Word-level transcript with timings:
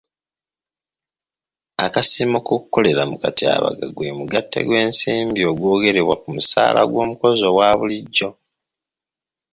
Akasiimo 1.85 2.37
k'okukolera 2.45 3.03
mu 3.11 3.17
katyabaga 3.23 3.85
gwe 3.95 4.09
mugatte 4.17 4.59
gw'ensimbi 4.67 5.41
ogw'ongerebwa 5.51 6.15
ku 6.21 6.27
musaala 6.35 6.81
gw'omukozi 6.91 7.43
ogwa 7.49 7.69
bulijjo. 7.79 8.27